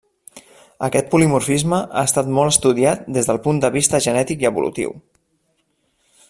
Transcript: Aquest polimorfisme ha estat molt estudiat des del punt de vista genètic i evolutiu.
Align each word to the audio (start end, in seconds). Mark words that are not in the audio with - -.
Aquest 0.85 1.11
polimorfisme 1.11 1.81
ha 2.01 2.03
estat 2.09 2.31
molt 2.37 2.53
estudiat 2.55 3.05
des 3.19 3.31
del 3.31 3.41
punt 3.45 3.61
de 3.67 3.71
vista 3.79 4.01
genètic 4.07 4.47
i 4.47 4.51
evolutiu. 4.53 4.99